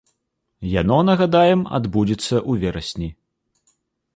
[0.81, 3.09] Яно, нагадаем, адбудзецца ў верасні.